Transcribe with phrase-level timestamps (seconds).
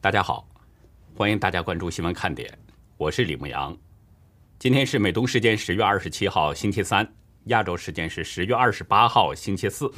[0.00, 0.46] 大家好，
[1.16, 2.48] 欢迎大家关注新闻看点，
[2.96, 3.76] 我是李牧阳。
[4.56, 7.04] 今天是美东时间十月二十七号星期三，
[7.46, 9.92] 亚洲时间是十月二十八号星期四。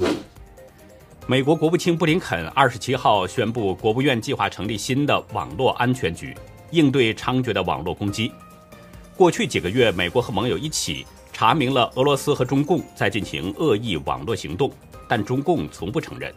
[1.26, 6.34] 美国国务卿布林肯二十七号宣布，国务院计划成立新的网络安全局，
[6.70, 8.32] 应对猖獗的网络攻击。
[9.18, 14.72] 过去几个月，美国和盟友一起查明了俄罗斯和中共在进行恶意网络行动，
[15.06, 16.34] 但中共从不承认。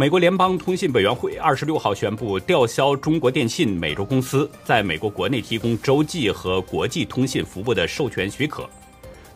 [0.00, 8.66] 美国联邦通信委员会二十六号宣布吊销中国电信美洲公司在美国国内提供洲际和国际通信服务的授权许可，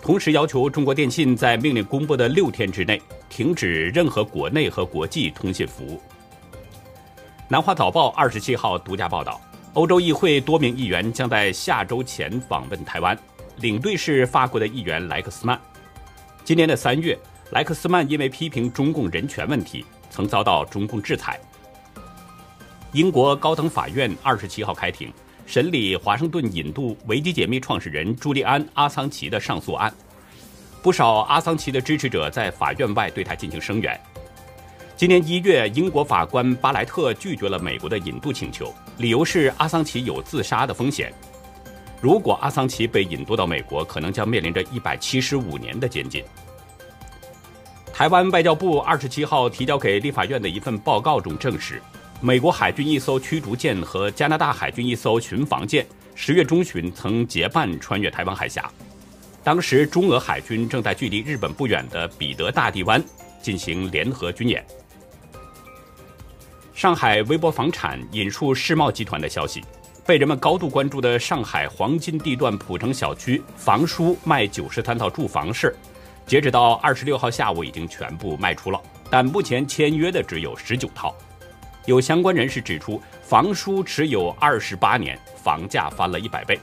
[0.00, 6.00] 同时要求中国电信在命令公布的六天之内停止任何国内和国际通信服务。
[7.46, 9.38] 南华早报二十七号独家报道，
[9.74, 13.14] 欧洲议会多名议员将在下周前访问台湾，
[13.58, 15.60] 领队是法国的议员莱克斯曼。
[16.42, 17.18] 今年的三月，
[17.50, 19.84] 莱克斯曼因为批评中共人权问题。
[20.14, 21.40] 曾遭到中共制裁。
[22.92, 25.12] 英国高等法院二十七号开庭
[25.44, 29.92] 审理华盛顿引渡维基解密创始人朱利安·阿桑奇的上诉案，
[30.84, 34.00] 不少阿桑奇的支持者在法院外对他进行声援。
[34.96, 41.12] 今年一月，英国法官巴莱特拒绝了美国的引渡请求，理由是阿桑奇有自杀的风险。
[42.00, 46.22] 如果阿桑奇被引渡到美国，可能将面临着一百七十五年的监禁。
[47.94, 51.80] 台湾外交部二十七号提交给立法院的一份报告中证实，
[52.20, 58.68] 美国海军一艘驱逐舰和加拿大海军一艘巡防舰十月中旬曾结伴穿越台湾海峡。
[59.44, 63.00] 当时，中俄海军正在距离日本不远的彼得大帝湾
[63.40, 64.66] 进行联合军演。
[66.74, 69.62] 上海微博房产引述世贸集团的消息，
[70.04, 75.72] 被人们高度关注的上海黄金地段浦城小区房叔卖九十三套住房事。
[76.26, 78.80] 截止到二十六号下午，已经全部卖出了，
[79.10, 81.14] 但目前签约的只有十九套。
[81.86, 86.58] 有相关人士指出，房叔持有二十八年，房价翻了一百倍。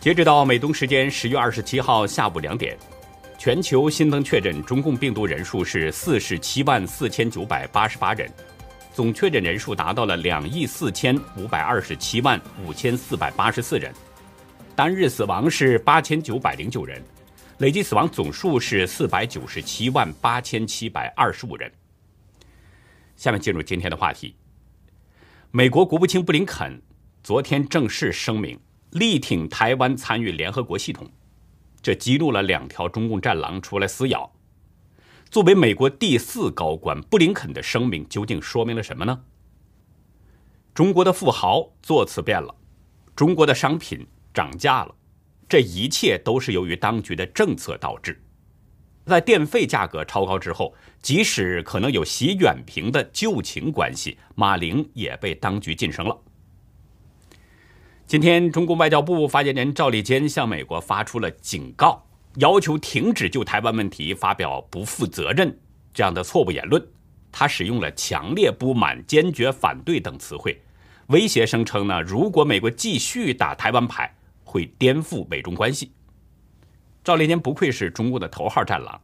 [0.00, 2.76] 截止到美东时间十月二十七号下午两点，
[3.38, 8.28] 全球新增确诊中共病毒人数是四十七万四千九百八十八人，
[8.92, 13.94] 总确诊人数达到了两亿四千五百二十七万五千四百八十四人，
[14.74, 17.00] 单日死亡是八千九百零九人。
[17.58, 21.70] 累计死亡总数是四百九十七万八千七百二十五人。
[23.16, 24.36] 下面进入今天的话题。
[25.50, 26.80] 美国国务卿布林肯
[27.20, 28.60] 昨天正式声明，
[28.90, 31.10] 力挺台湾参与联合国系统，
[31.82, 34.32] 这激怒了两条中共战狼出来撕咬。
[35.28, 39.24] 作为美国第四高官，布林肯的声明究竟说明了什么呢？
[40.72, 42.54] 中国的富豪座次变了，
[43.16, 44.94] 中国的商品涨价了。
[45.48, 48.20] 这一切都是由于当局的政策导致。
[49.06, 56.14] 在电费价格超高之后，即使可能有习远平的旧情关系，马玲也被当局晋升了。
[58.06, 65.58] 今天，中国外交部发言人赵立坚向美国发出了警告，要求停止就台湾问题发表不负责任
[65.94, 66.86] 这样的错误言论。
[67.32, 70.60] 他使用了强烈不满、坚决反对等词汇，
[71.06, 74.14] 威胁声称呢，如果美国继续打台湾牌。
[74.48, 75.92] 会颠覆美中关系。
[77.04, 78.98] 赵立坚不愧是中国的头号战狼，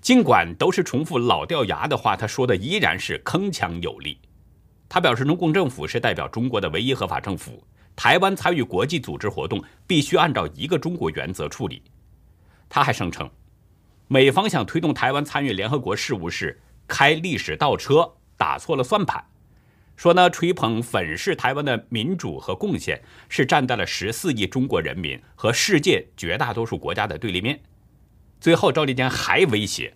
[0.00, 4.18] 尽管都是重复老掉牙的话，他说的依然是铿锵有力。
[4.88, 7.62] 他表示，中共政府是代表中国的唯一合法政府，
[7.96, 11.82] 台湾参与国际组织活动必须按照一个中国原则处理。
[12.68, 13.28] 他还声称，
[14.08, 19.24] 美方想推动台湾参与联合国事务是开历史倒车，打错了算盘。
[20.02, 27.60] 说呢，吹捧粉饰台湾的民主和贡献，是站在了十四亿中国人民和世界绝大多数国家的对立面。
[28.40, 29.94] 最后，赵立坚还威胁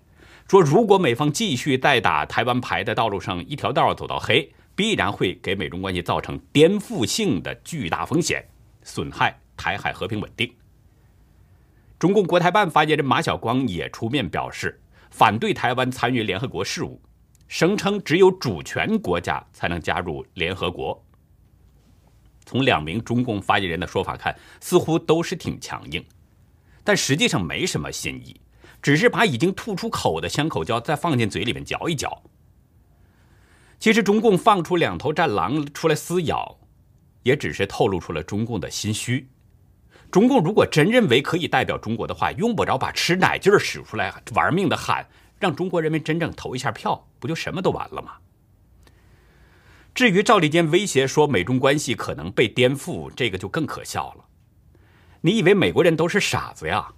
[0.49, 8.47] 说，如果美方继续在打台湾牌的道路上一条道走到黑，必然会给美中关系造成颠覆性的巨大风险，
[8.85, 10.55] 损害台海和平稳定。
[11.99, 14.81] 中共国台办发言人马晓光也出面表示，
[15.11, 17.03] 反对台湾参与联合国事务。
[17.49, 21.03] 声称只有主权国家才能加入联合国。
[22.45, 26.05] 从两名中共发言人的说法看，似乎都是挺强硬，
[26.85, 28.41] 但实际上没什么新意，
[28.81, 32.23] 只是把已经吐出口的香口胶再放进嘴里面嚼一嚼。
[33.79, 36.59] 其实，中共放出两头战狼出来撕咬，
[37.25, 39.29] 也只是透露出了中共的心虚。
[40.11, 45.07] 中共如果真认为可以代表中国的话，用不着把吃奶劲儿使出来，玩命的喊。
[45.39, 48.13] 让中国人民真正投一下票，不就什么都完了吗？
[49.95, 54.25] 至于赵立坚威胁说美中关系可能被颠覆，这个就更可笑了。
[55.23, 56.93] 你以为美国人都是傻子呀？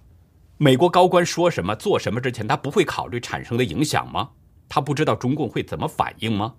[0.57, 4.29] 美国高官说什么做什么之前，他不会考虑产生的影响吗？
[4.67, 6.53] 他不知道中共会怎么反应吗？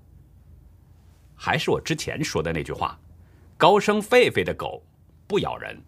[1.36, 2.98] 还是我之前说的那句话：
[3.56, 4.82] 高声狒狒的狗
[5.26, 5.78] 不咬人。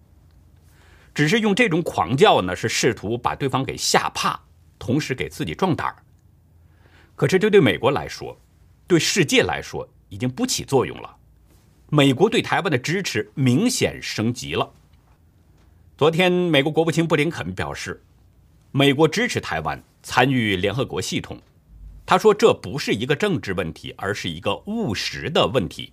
[1.14, 4.38] 只是用这种狂叫呢，是试图把对方给吓怕，
[4.82, 5.94] 同时给自己壮胆儿。
[7.14, 8.36] 可是这对美国来说，
[8.88, 11.16] 对世界来说已经不起作用了。
[11.88, 14.72] 美国对台湾的支持明显升级了。
[15.96, 18.02] 昨天，美国国务卿布林肯表示，
[18.72, 21.40] 美国支持台湾参与联合国系统。
[22.04, 25.92] 他说，这不是一个政治问题，而是一个务实的问题。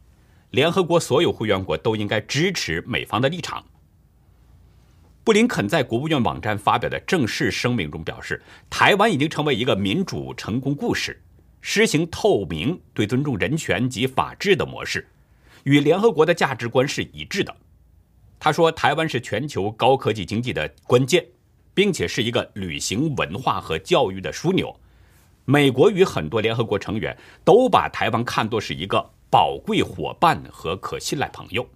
[0.49, 3.63] 联合国所有会员国都应该支持美方的立场。
[5.23, 11.21] 布林肯在国务院网站发表的正式声明中表示，台湾已经成为一个民主成功故事，
[11.61, 15.07] 实行透明、对尊重人权及法治的模式，
[15.65, 17.55] 与联合国的价值观是一致的。
[18.39, 21.23] 他说，台湾是全球高科技经济的关键，
[21.73, 24.73] 并且是一个旅行文化和教育的枢纽。
[25.45, 31.67] 美国与很多联合国成员都把台湾看作是一个宝贵伙伴和可信赖朋友。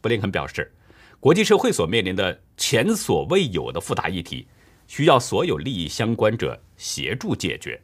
[0.00, 0.72] 布林肯表示，
[1.20, 4.46] 国际社会所面临的前所未有的复杂议题，
[4.86, 7.80] 需要所有利益相关者协助解决，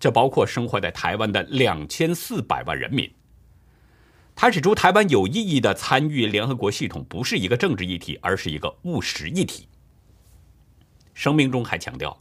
[0.00, 3.10] 这包括生活在台湾的两千四百万人民。
[4.34, 9.68] 他指出，台湾有意义的参与联合国系统不是一个政治议题，而是一个务实议题。
[11.12, 12.18] 声明中还强调，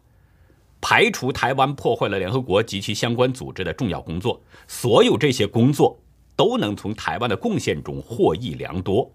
[0.82, 5.98] 排除台湾破坏了联合国及其相关组织的重要工作，所有这些工作
[6.36, 9.10] 都能从台湾的贡献中获益良多。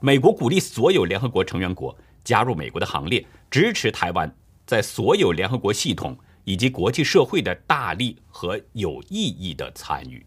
[0.00, 4.32] 美国鼓励所有联合国成员国加入美国的行列，支持台湾
[4.64, 10.24] 在所有联合国系统以及国际社会的大力和有意义的参与。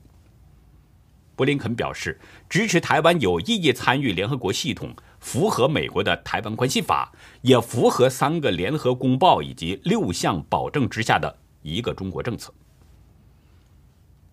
[1.36, 2.20] 布林肯表示，
[2.50, 12.54] 支持台湾有意义参与联合国系统，符合美国的《台湾关系法》，也符合三个联合公报以及六项保证之下的一个中国政策。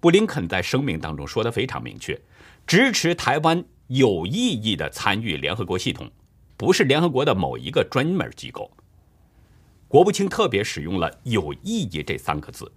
[0.01, 2.21] 布林肯在声明当中说的非常明确，
[2.67, 6.11] 支持台湾有意义的参与联合国系统，
[6.57, 8.71] 不是联合国的某一个专门机构。
[9.89, 12.71] 国务卿特别使用了“有意义”这三个字。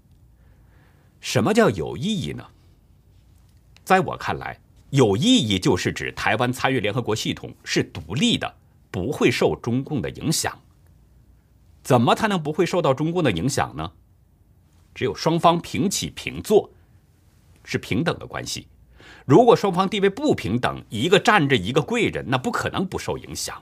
[1.19, 2.45] 什么叫有意义呢？
[3.83, 4.57] 在我看来，
[4.91, 8.55] 有意义就是指台湾参与联合国系统是独立的，
[8.89, 10.57] 不会受中共的影响。
[11.83, 13.91] 怎么才能不会受到中共的影响呢？
[14.95, 16.69] 只有双方平起平坐，
[17.65, 18.67] 是平等的关系。
[19.25, 23.61] 如果双方地位不平等，一个站着一个跪着，那不可能不受影响。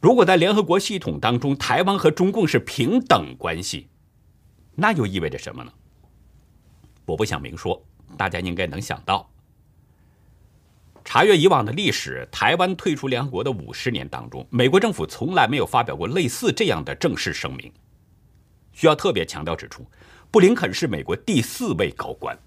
[0.00, 3.88] 如果在联合国系统当中，台湾和中共是平等关系，
[4.74, 5.72] 那又意味着什么呢？
[7.06, 7.82] 我不想明说。
[8.16, 9.28] 大家应该能想到，
[11.04, 17.72] 查阅以往的历史，台湾退出联合国的五十年当中，美国政府从来没有发表过类似这样的正式声明。
[18.72, 19.84] 需要特别强调指出，
[20.30, 22.38] 布林肯是美国第四位高官，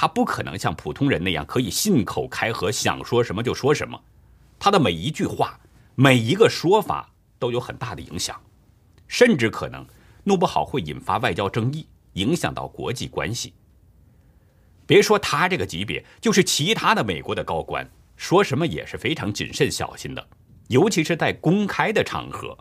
[0.00, 4.02] 他不可能像普通人那样可以信口开河，想说什么就说什么。
[4.58, 5.60] 他的每一句话、
[5.94, 7.06] 每一个说法
[7.38, 8.40] 都有很大的影响，
[9.06, 9.86] 甚至可能
[10.24, 13.52] 弄不好会引发外交争议，影响到国际关系。
[14.86, 17.86] 别说他这个级别，就是其他的美国的高官
[18.16, 20.28] 说什么也是非常谨慎小心的，
[20.68, 22.56] 尤其是在公开的场合。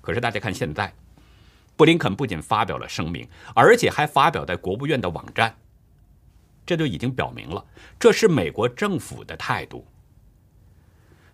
[0.00, 0.92] 可是大家看现在，
[1.76, 5.54] 布林肯不仅发表了声明，而且还发表在国务院的网站，
[6.64, 7.64] 这就已经表明了
[7.98, 9.86] 这是美国政府的态度。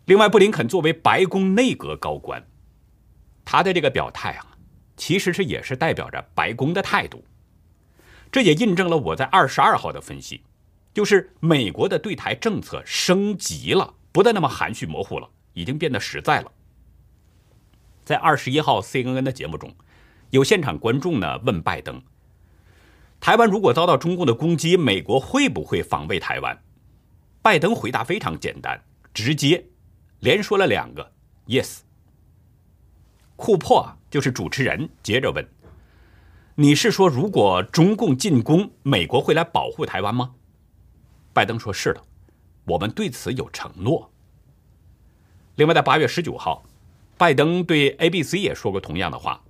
[0.06, 2.46] 另外，布林肯作为白宫内阁高官，
[3.44, 4.56] 他的这个表态啊，
[4.96, 7.24] 其实是也是代表着白宫的态度。
[8.32, 10.42] 这也印证了我在二十二号的分析，
[10.94, 16.52] 就是美国的对台政策升级了，不再那么含蓄模糊了，已经变得实在了。
[18.04, 19.74] 在二十一号 CNN 的节目中，
[20.30, 22.02] 有现场观众呢问拜登
[23.20, 26.62] ：“台湾如果遭到中共的攻击，美国会不会防卫台湾？”
[27.42, 28.84] 拜登回答非常简单
[29.14, 29.64] 直接，
[30.20, 31.12] 连说了两个
[31.46, 31.78] “yes”。
[33.36, 35.48] 库珀就是主持人，接着问。
[36.56, 40.34] 你是说，如果中共进攻，美国会来保护台湾吗？
[41.32, 42.02] 拜登说：“是的，
[42.64, 44.10] 我们对此有承诺。”
[45.54, 46.64] 另外，在八月十九号，
[47.16, 49.40] 拜登对 ABC 也说过同样的话。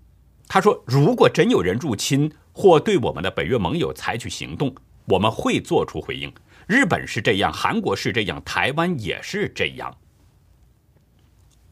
[0.47, 4.75] 他说：“如果真有人入侵或对我们的北约盟友采取行动，
[5.05, 6.29] 我们会做出回应。
[6.67, 9.97] 日本是这样，韩国是这样，台湾也是这样。”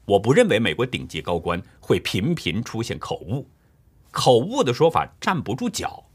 [0.07, 3.51] 我不认为美国顶级高官会频频出现口误。
[4.13, 6.07] 口误的说法站不住脚。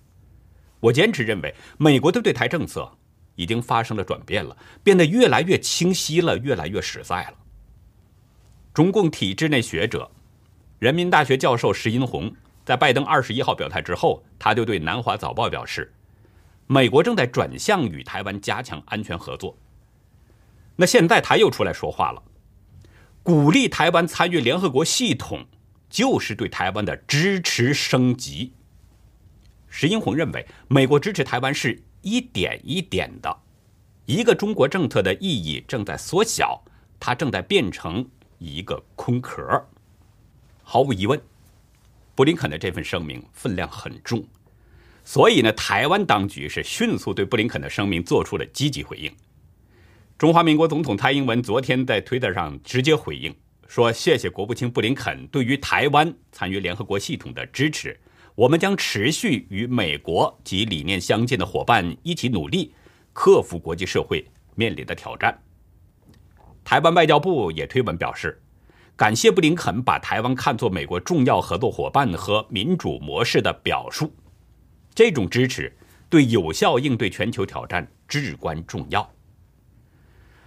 [0.80, 2.90] 我坚持认为，美国的对台政策
[3.36, 7.34] 已经发生了转变了，变得越来越清晰了，越来越实在了。
[8.74, 10.10] 中共体制内学者、
[10.80, 12.34] 人民大学教授石英红
[12.72, 15.94] 在拜登二十一号表态之后，他就对《南华早报》表示
[16.68, 19.58] ：“美国正在转向与台湾加强安全合作。
[20.78, 22.24] 那现在他又出来说话了，
[23.24, 25.46] 鼓励台湾参与联合国系统，
[25.90, 28.54] 就是对台湾的支持升级。
[29.68, 33.38] 石英红认为，美国支持台湾是一点一点的，
[34.06, 36.64] 一个中国政策的意义正在缩小，
[37.02, 39.68] 它正在变成一个空壳。
[40.64, 41.22] 毫无疑问，
[42.22, 44.24] 布林肯的这份声明分量很重，
[45.04, 49.12] 所以呢，台湾当局是迅速对布林肯的声明做出了积极回应。
[50.20, 53.36] 中华民国总统蔡英文昨天在推特上直接回应
[53.68, 58.00] 说：“谢谢国务卿布林肯对于台湾参与联合国系统的支持，
[58.36, 62.72] 我们将持续与美国及理念相近的伙伴一起努力，
[63.14, 64.24] 克服国际社会
[64.54, 65.36] 面临的挑战。”
[66.64, 68.40] 台湾外交部也推文表示，
[69.02, 74.14] 感谢布林肯把台湾看作美国重要合作伙伴和民主模式的表述，
[74.94, 75.76] 这种支持
[76.08, 79.12] 对有效应对全球挑战至关重要。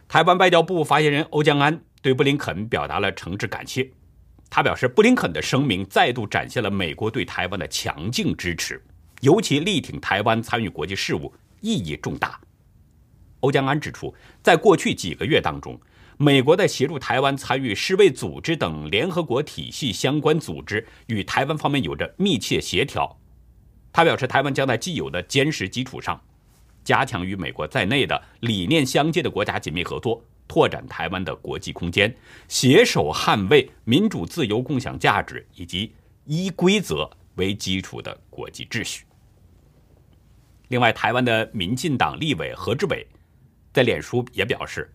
[0.07, 3.91] 台湾外交部发言人欧江安对布林肯表达了诚挚感谢。
[4.49, 8.81] 他表示，布林肯的声明再度展现了美国对台湾的强劲支持，
[9.23, 12.41] 尤其力挺台湾参与国际事务，意义重大。
[13.41, 15.77] 欧江安指出，在过去几个月当中，
[16.17, 23.19] 美国在协助台湾参与世卫组织等联合国体系相关组织，与台湾方面有着密切协调。
[23.93, 26.21] 他表示，台湾将在既有的坚实基础上。
[26.85, 32.15] 加强与美国在内的理念相近的国家紧密合作，拓展台湾的国际空间，
[32.47, 35.95] 携手捍卫民主自由共享价值以及
[36.27, 39.05] 依规则为基础的国际秩序。
[40.69, 43.07] 另外，台湾的民进党立委何志伟
[43.73, 44.93] 在脸书也表示，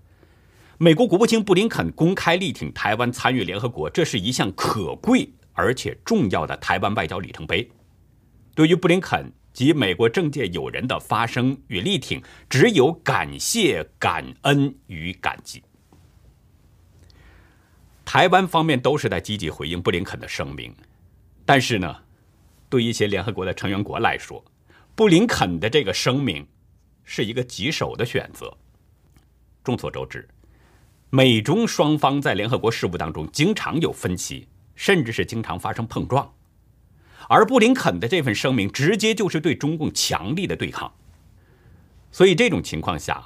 [0.79, 7.69] 美国国务卿布林肯公开力挺台湾参与联合国，这是一项可贵而且重要的台湾外交里程碑。
[8.55, 9.31] 对于布林肯。
[9.51, 15.61] 及美国政界友人的发声与力挺，只有感谢、感恩与感激。
[18.05, 20.73] 台湾方面都是在积极回应布林肯的声明，
[21.45, 21.93] 但是呢，
[22.69, 24.41] 对一些联合国的成员国来说，
[24.95, 26.47] 布林肯的这个声明
[27.03, 28.55] 是一个棘手的选择。
[29.63, 30.25] 众所周知，
[31.11, 36.31] 美中双方在联合国事务当中经常有分歧，甚至是经常发生碰撞。
[37.27, 40.91] 而布林肯的这份声明，直接就是对中共强力的对抗。
[42.11, 43.23] 所以这种情况下，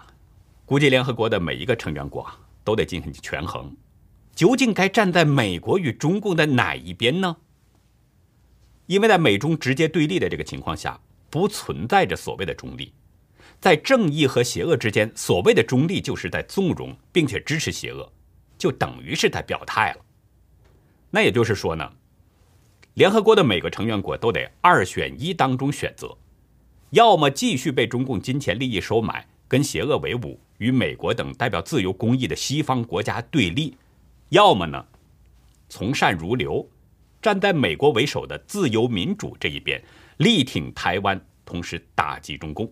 [0.65, 2.25] 估计联合国的每一个成员国
[2.63, 3.75] 都得进行权衡，
[4.33, 7.35] 究竟该站在美国与中共的哪一边呢？
[8.87, 10.99] 因为在美中直接对立的这个情况下，
[11.29, 12.93] 不存在着所谓的中立，
[13.63, 18.12] 在正义和邪恶之间，所谓的中立就是在纵容并且支持邪恶，
[18.58, 20.05] 就等于是在表态了。
[21.10, 21.89] 那也就是说呢？
[22.96, 26.13] 联合国的每个成员国都得二选一当中选择，
[26.89, 33.74] 要么继续被中共金钱利益收买，跟邪恶为伍，与美国等代表自由公益的西方国家对立；
[34.27, 34.86] 要么呢，
[35.70, 36.70] 从善如流，
[37.22, 39.82] 站在美国为首的自由民主这一边，
[40.17, 42.70] 力挺台湾，同时打击中共。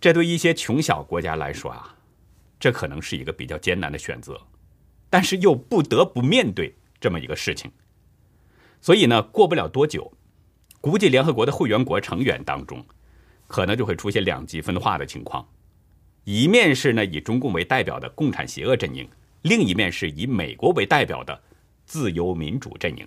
[0.00, 1.94] 这对一些穷小国家来说啊，
[2.58, 4.40] 这可能是一个比较艰难的选择，
[5.10, 7.70] 但是又不得不面对这么一个事情。
[8.80, 10.10] 所以呢，过不了多久，
[10.80, 12.82] 估计联合国的会员国成员当中，
[13.46, 15.46] 可能就会出现两极分化的情况。
[16.24, 19.06] 一面是呢以中共为代表的共产邪恶阵营，
[19.42, 21.38] 另一面是以美国为代表的
[21.84, 23.06] 自由民主阵营。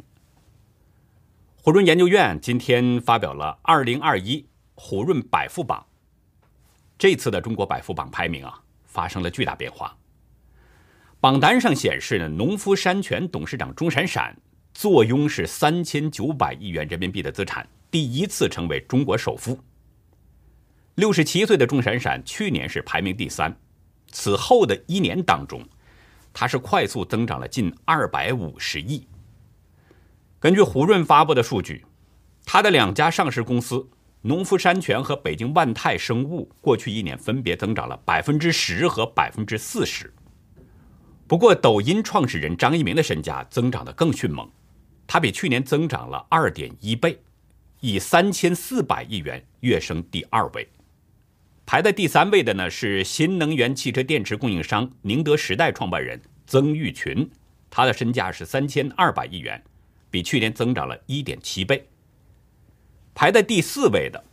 [1.56, 4.46] 胡润研究院今天发表了二零二一
[4.76, 5.86] 胡润百富榜，
[7.04, 9.94] 这次的中国百富榜排名啊发生了巨大变化。
[11.20, 14.34] 榜单上显示呢，农夫山泉董事长钟闪闪。
[14.74, 19.60] 坐拥是三千九百亿元人民币的资产，第一次成为中国首富。
[20.96, 23.54] 六十七岁的钟闪闪去年是排名第三，
[24.14, 25.62] 此后的一年当中，
[26.32, 29.06] 他是快速增长了近二百五十亿。
[30.40, 31.86] 根据胡润发布的数据，
[32.46, 33.86] 他的两家上市公司
[34.26, 40.14] 农夫山泉和北京万泰生物过去一年分别增长了百分之十和百分之四十。
[41.28, 44.50] 不过，抖音创始人张一鸣的身价增长的更迅猛。
[45.06, 47.20] 它比去年增长了二点一倍，
[47.82, 50.70] 以三千四百亿元跃升第二位。
[51.66, 57.30] 排在第三位的呢是新能源汽车电池供应商宁德时代创办人曾毓群，
[57.70, 59.62] 他的身价是三千二百亿元，
[60.10, 61.86] 比去年增长了一点七倍。
[63.16, 64.24] 排在第四位的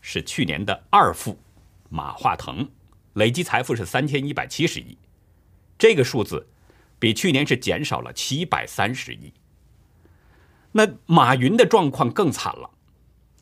[0.00, 1.38] 是去年的二富
[1.88, 2.68] 马化腾，
[3.14, 4.96] 累计财富是三千一百七十亿，
[5.76, 6.46] 这个数字
[6.98, 9.32] 比去年是减少了七百三十亿。
[10.70, 12.70] 那马云的状况更惨了，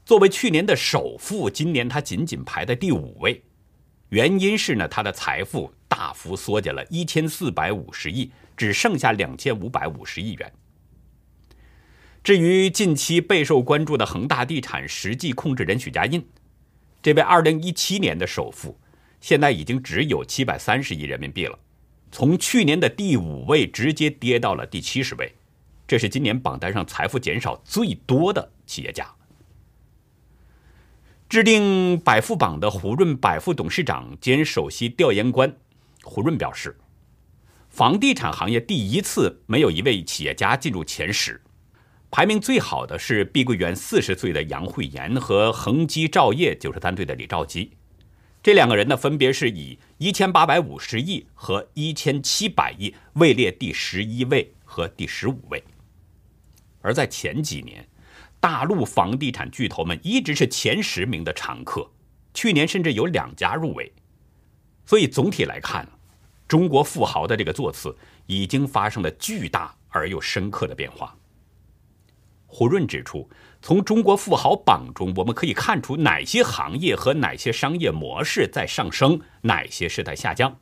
[0.04, 3.42] 作为去年的首富，今年他仅仅排在第五位，
[4.08, 10.52] 原因是呢，他的财富大幅缩减了一千四百五十亿，只剩下两千五百五十亿元。
[12.22, 16.22] 至于近期备受关注的恒大地产实际控制人许家印，
[17.02, 18.78] 这位二零一七年的首富，
[19.22, 21.58] 现在已经只有七百三十亿人民币了，
[22.12, 25.32] 从去年的第五位直接跌到了第七十位，
[25.88, 29.10] 这是今年榜单上财富减少最多的企业家。
[31.26, 35.56] 制定百富榜的胡润百富董事长兼首席调研官
[36.02, 36.76] 胡润表示，
[37.70, 41.40] 房地产行业第一次没有一位企业家进入前十，
[42.10, 47.70] 排名最好的是碧桂园四十岁的杨惠妍和恒基兆业九十三岁的李兆基，
[48.42, 55.62] 这两个人呢分别是以一千八百五十亿和一千七百亿位列第十一位和第十五位，
[56.82, 57.86] 而在前几年。
[58.42, 61.90] 大陆房地产巨头们一直是前十名的常客，
[62.32, 63.92] 去年甚至有两家入围。
[64.86, 65.86] 所以总体来看，
[66.48, 71.14] 中国富豪的这个座次已经发生了巨大而又深刻的变化。
[72.52, 73.30] 胡润指出，
[73.62, 80.58] 从中国富豪榜中，我们可以看出哪些行业和哪些商业模式在上升，哪些是在下降。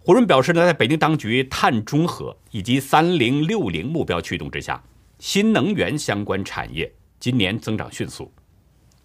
[0.00, 4.84] 胡润表示呢，在北京当局碳中和以及“三零六零”目标驱动之下。
[5.18, 8.30] 新能源相关产业今年增长迅速，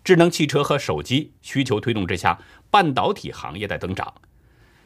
[0.03, 2.37] 智能汽车和手机需求推动之下，
[2.69, 4.13] 半导体行业在增长。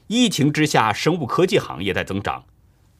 [0.05, 2.43] 疫情之下，生物科技行业在增长。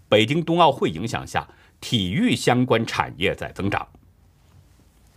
[0.10, 1.48] 北京冬奥会影响下，
[1.84, 3.86] 体育相关产业在增长。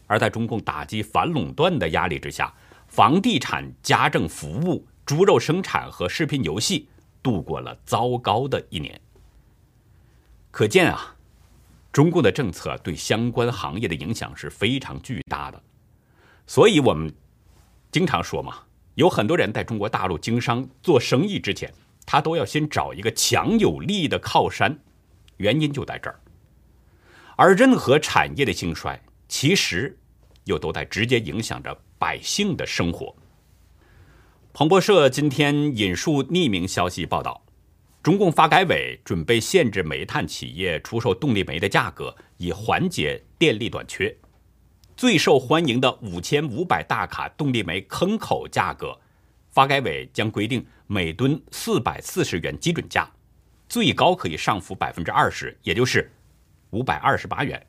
[0.09, 2.53] 而在中共打击反垄断的压力之下，
[2.89, 6.89] 房地产、家政服务、猪肉生产和视频游戏
[7.23, 9.01] 度过了糟糕的一年。
[10.51, 11.13] 可见啊。
[11.93, 15.63] 中共的政策对相关行业的影响是非常巨大的，
[16.47, 17.11] 所以我们
[17.91, 18.59] 经常说嘛，
[18.97, 21.73] 有很多人在中国大陆经商做生意之前，
[22.05, 24.79] 他都要先找一个强有力的靠山，
[25.39, 26.21] 原因就在这儿。
[27.37, 29.97] 而任何产业的兴衰，其实
[30.45, 33.15] 又都在直接影响着百姓的生活。
[34.53, 37.43] 彭博社今天引述匿名消息报道。
[38.03, 44.17] 中共发改委准备限制煤炭企业出售动力煤的价格，以缓解电力短缺。
[44.97, 48.97] 最受欢迎的五千五百大卡动力煤坑口价格，
[49.51, 53.11] 发改委将规定每吨四百四十元基准价，
[53.69, 56.09] 最高可以上浮百分之二十，也就是
[56.77, 57.67] 五百二十八元。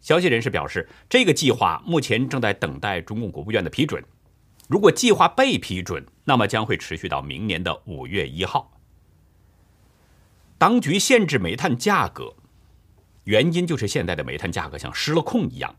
[0.00, 4.00] 消息人士表示，这个计划目前正在等待中共国务院的批准。
[4.68, 8.70] 如果计划被批准，那么将会持续到明年的五月一号。
[10.56, 12.32] 当局限制煤炭价格，
[13.24, 15.74] 原因就是现在的煤炭价格像失了控一样。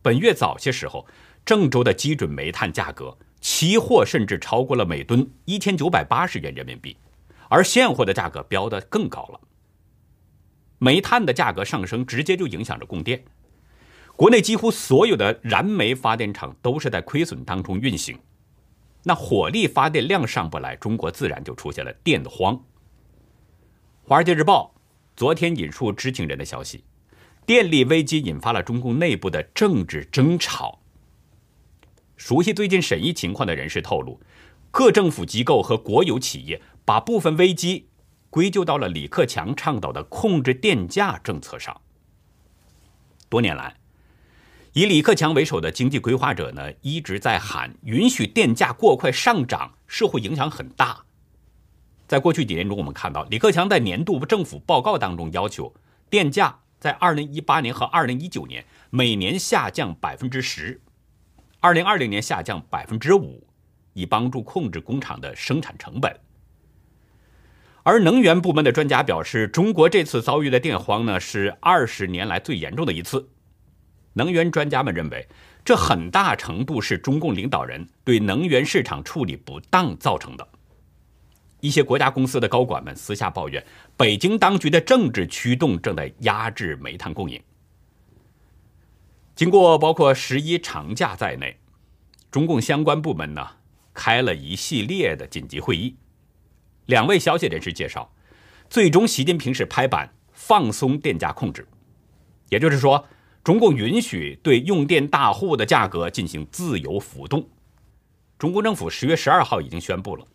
[0.00, 1.06] 本月早些时候，
[1.44, 6.96] 郑州的基准煤炭价格期货甚至超过了每吨一千九百八十元人民币，
[7.50, 9.40] 而现货的价格飙得更高了。
[10.82, 13.22] 煤炭的价格上升，直接就影响着供电。
[14.16, 18.18] 国内几乎所有的燃煤发电厂都是在亏损当中运行，
[19.04, 22.56] 那火力发电量上不来，中国自然就出现了电荒。
[24.02, 24.74] 《华尔街日报》
[25.14, 26.82] 昨天引述知情人的消息，
[27.44, 30.80] 电力危机引发了中共内部的政治争吵。
[32.16, 34.18] 熟悉最近审议情况的人士透露，
[34.70, 37.89] 各政府机构和国有企业把部分危机
[38.30, 41.80] 归咎到了李克强倡导的控制电价政策上。
[43.28, 43.76] 多年来，
[44.72, 51.04] 以李克强为首的经济规划者呢一直在喊，允许电价过快上涨，社会影响很大。
[52.06, 55.72] 在过去几年中，我们看到李克强在年度政府报告当中要求
[56.08, 60.80] 电价在二零一八年和二零一九年每年下降百分之十，
[61.60, 63.46] 二零二零年下降百分之五，
[63.92, 66.12] 以帮助控制工厂的生产成本。
[67.82, 73.28] 而能源部门的专家表示，中国这次遭遇的电荒呢是二十年来最严重的一次。
[74.12, 75.26] 能源专家们认为，
[75.64, 80.46] 这很大程度是中共领导人对能源市场处理不当造成的。
[81.60, 83.64] 一些国家公司的高管们私下抱怨，
[83.96, 87.40] 北京当局的政治驱动正在压制煤炭供应。
[89.34, 91.56] 经过包括十一长假在内，
[92.30, 93.46] 中共相关部门呢
[93.94, 95.96] 开了一系列的紧急会议。
[96.90, 98.12] 两位消息人士介绍，
[98.68, 101.64] 最终习近平是拍板放松电价控制，
[102.48, 103.06] 也就是说，
[103.44, 107.48] 中共允许对用电大户的价格进行自由浮动。
[108.36, 110.26] 中共政府十月十二号已经宣布了。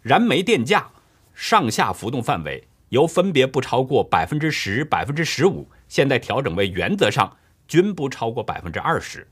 [0.00, 0.90] 燃煤电价
[1.34, 7.36] 上下浮动范围由分别不超过百分之十、百分之十五，现在调整为原则上
[7.68, 9.28] 均不超过百分之二十，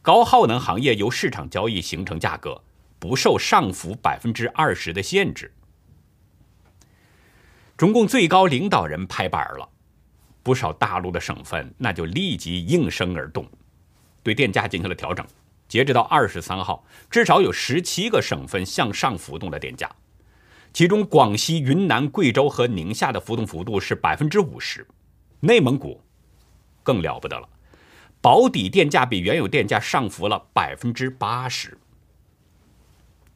[0.00, 2.62] 高耗能行业由市场交易形成价格，
[3.00, 5.52] 不受上浮百分之二十的限制。
[7.80, 9.66] 中共最高领导人拍板了，
[10.42, 13.48] 不少大陆的省份那就立即应声而动，
[14.22, 15.26] 对电价进行了调整。
[15.66, 19.90] 截止到二十三号，至少有十七个省份向上浮动了电价，
[20.74, 24.86] 其中广西、云南、贵州和宁夏的浮动幅度是百分之五十，
[25.40, 26.02] 内蒙古
[26.82, 27.48] 更了不得了，
[28.20, 31.78] 保底电价比原有电价上浮了百分之八十。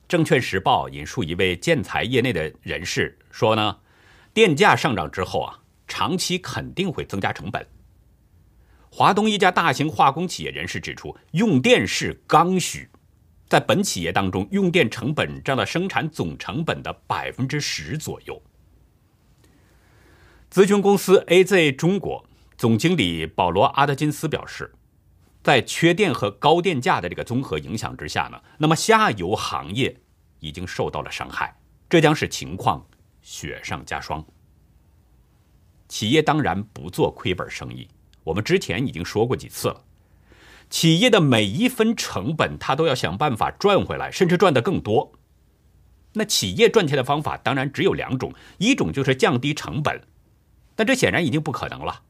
[0.06, 3.78] 证券时报引述一位建材业内的人士说呢。
[4.34, 7.64] 电价上涨之后啊，长期肯定会增加成本。
[8.90, 12.90] 华东一家大型化工企业人士指出，用电是刚需，
[13.48, 18.42] 在本企业当中，用电成本占了生产总成本的百分之十左右。
[20.50, 22.24] 咨询公司 AZ 中国
[22.56, 24.72] 总经理保罗·阿德金斯表示，
[25.44, 29.96] 在缺电和高电价的这个综合影响之下呢，那么下游行业
[30.40, 31.56] 已经受到了伤害，
[31.88, 32.84] 这将是情况。
[33.24, 34.22] 雪上加霜，
[35.88, 37.88] 企业当然不做亏本生意。
[38.22, 39.82] 我们之前已经说过几次了，
[40.68, 45.10] 企业的每一分成本，它都要想办法赚回来，甚至赚得更多。
[46.12, 50.02] 那企业赚钱的方法当然只有两种，一种就是降低成本，
[50.76, 52.02] 但这显然已经不可能了。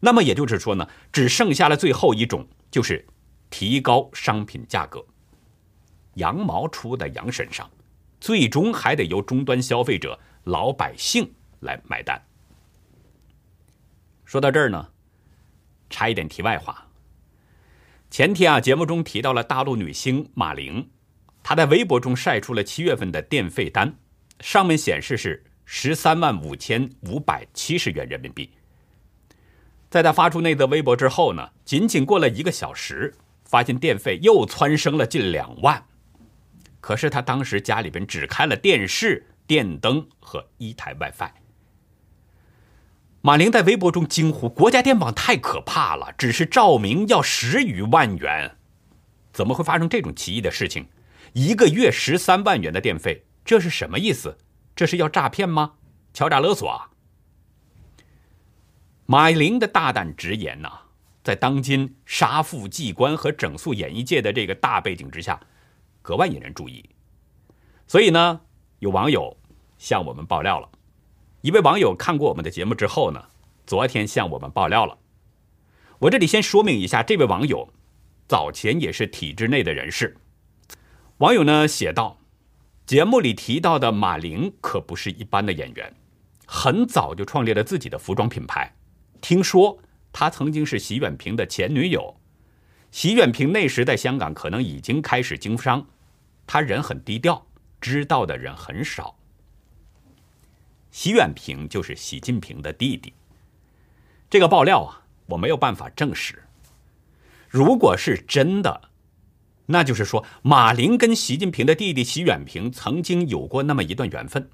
[0.00, 3.06] 那么也就是说呢，只剩下了最后一种，就是
[3.48, 5.04] 提高商品价格。
[6.14, 7.70] 羊毛出在羊身上，
[8.20, 10.18] 最终还得由终端消费者。
[10.44, 12.20] 老百姓来买单。
[14.24, 14.88] 说到这儿呢，
[15.90, 16.88] 插一点题外话。
[18.10, 20.90] 前天啊，节目中提到了大陆女星马玲，
[21.42, 23.94] 她在微博中晒出了七月份的电费单，
[24.40, 28.50] 上面显示是十三万五千五百七十元人民币。
[29.90, 35.86] 在她发出那则微博之后呢，仅仅过了一个小时，发现电费又蹿升了近两万。
[36.80, 39.26] 可是她当时家里边只开了电视。
[39.52, 41.30] 电灯和一台 WiFi。
[43.20, 48.56] 马玲在微博中惊呼：“国家电网太可怕了，只是照明要十余万元，
[49.30, 50.88] 怎么会发生这种奇异的事情？
[51.34, 54.38] 一个月十三万元的电费，这是什么意思？
[54.74, 55.74] 这是要诈骗吗？
[56.14, 56.88] 敲诈勒索啊？”
[59.04, 60.70] 马玲的大胆直言呐，
[61.22, 65.38] 在当今杀富济官和整肃演艺界的这个大背景之下，
[66.00, 66.88] 格外引人注意。
[67.86, 68.40] 所以呢，
[68.78, 69.36] 有网友。
[69.82, 70.70] 向我们爆料了，
[71.40, 73.20] 一位网友看过我们的节目之后呢，
[73.66, 74.96] 昨天向我们爆料了。
[75.98, 77.68] 我这里先说明一下，这位网友
[78.28, 80.16] 早前也是体制内的人士。
[81.18, 82.20] 网友呢写道
[82.86, 85.92] ：“节目里提到的马玲可不是一般的演员，
[86.46, 88.76] 很早就创立了自己的服装品牌。
[89.20, 89.80] 听说
[90.12, 92.20] 她曾经是席远平的前女友，
[92.92, 95.84] 席远平那时在香港可能已经开始经商，
[96.46, 97.44] 他人很低调，
[97.80, 99.16] 知道的人很少。”
[100.92, 103.14] 习远平就是习近平的弟弟。
[104.28, 106.44] 这个爆料啊，我没有办法证实。
[107.48, 108.90] 如果是真的，
[109.66, 114.50] 那就是说马林跟习近平的弟弟习远平曾经有过那么一段缘分。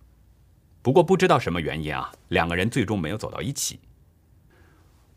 [0.80, 3.80] 不过不知道什么原因啊，两个人最终没有走到一起。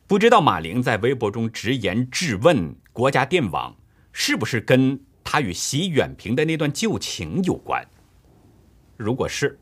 [0.07, 3.77] 不知道马林在微博中直言质问国家电网，
[4.11, 7.87] 是不是跟他与习远平的那段旧情有关？
[8.97, 9.59] 如果是。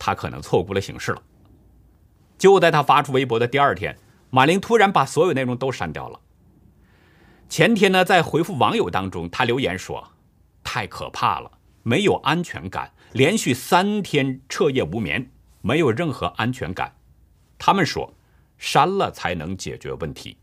[0.00, 1.22] 他可能错估了形势了。
[2.38, 3.96] 就在他发出微博的第二天，
[4.30, 6.18] 马玲突然把所有内容都删掉了。
[7.50, 10.12] 前天呢，在回复网友当中，他留言说
[10.64, 11.50] ：“太可怕了，
[11.82, 16.96] 没有安全感，连续三天彻夜无眠，没有任何安全感。”
[17.58, 18.14] 他们说，
[18.56, 20.38] 删了才能解决问题。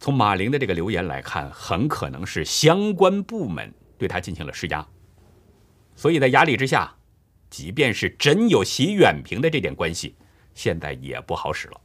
[0.00, 4.86] 从马玲的这个留言来看，很可能是相关部门对他进行了施压，
[5.94, 6.94] 所以在压力之下。
[7.52, 10.14] 即便是真有习远平的这点关系，
[10.54, 11.78] 现在也不好使了。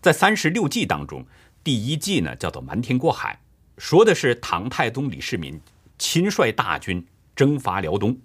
[0.00, 1.24] 在三十六计当中，
[1.62, 3.40] 第一计呢叫做瞒天过海，
[3.78, 5.60] 说的是唐太宗李世民
[5.98, 7.06] 亲率大军
[7.36, 8.18] 征伐辽东，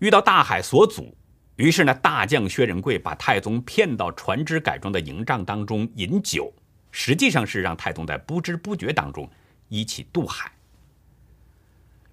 [0.00, 1.16] 遇到大海所阻，
[1.54, 6.52] 于是呢大将薛仁贵把太宗骗到船只改装的营帐当中饮酒，
[6.90, 9.30] 实际上是让太宗在不知不觉当中
[9.68, 10.50] 一起渡海。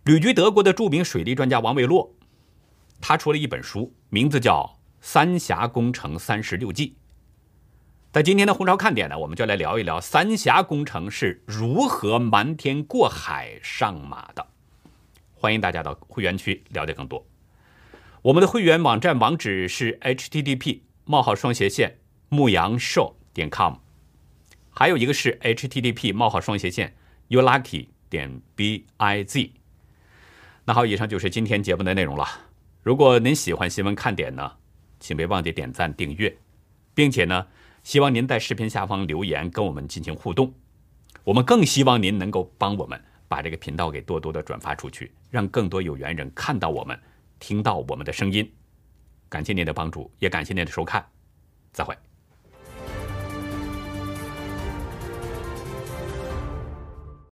[0.10, 2.12] 旅居德国的著名水利专家王维洛，
[3.00, 4.64] 他出了一本书，名字叫
[5.02, 6.88] 《三峡工程三十六计》。
[8.12, 14.48] 在今天的红潮看点呢，我们就来聊一聊三峡工程是如何瞒天过海上马的。
[15.36, 17.24] 欢迎大家到会员区了解更多。
[18.24, 23.76] 我们的会员网站网址是 http: 冒号双斜线牧羊兽点 com。
[24.72, 26.96] 还有一个是 http: 冒号双斜线
[27.30, 29.52] youlucky 点 biz。
[30.70, 32.28] 那好，以上就是今天节目的内容了。
[32.84, 34.52] 如果您喜欢新闻看点呢，
[35.00, 36.38] 请别忘记点赞订阅，
[36.94, 37.48] 并且呢，
[37.82, 40.54] 希望您在视频下方留言跟我们进行互动。
[41.24, 46.96] 我们更希望您能够帮我们把这个频道给多多的转发出去，让更多有缘人看到我们，
[47.40, 48.48] 听到我们的声音。
[49.28, 51.04] 感谢您的帮助，也感谢您的收看，
[51.74, 51.98] 再会。